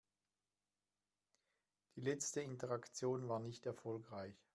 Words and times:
Die 1.95 2.01
letzte 2.01 2.41
Interaktion 2.41 3.29
war 3.29 3.39
nicht 3.39 3.67
erfolgreich. 3.67 4.33